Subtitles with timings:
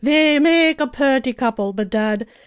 [0.03, 2.25] They make a purty couple, bedad!